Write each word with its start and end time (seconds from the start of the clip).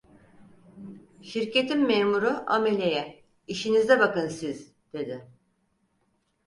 Şirketin 1.21 1.87
memuru, 1.87 2.31
ameleye: 2.47 3.23
"İşinize 3.47 3.99
bakın 3.99 4.27
siz!" 4.27 4.73
dedi. 4.93 5.27